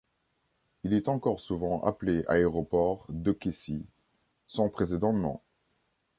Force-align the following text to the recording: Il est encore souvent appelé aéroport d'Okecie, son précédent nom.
Il 0.83 0.93
est 0.93 1.09
encore 1.09 1.39
souvent 1.39 1.83
appelé 1.83 2.23
aéroport 2.27 3.05
d'Okecie, 3.09 3.85
son 4.47 4.67
précédent 4.67 5.13
nom. 5.13 5.39